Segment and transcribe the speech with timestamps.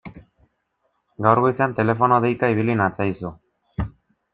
[1.27, 3.39] Gaur goizean telefono deika ibili natzaizu.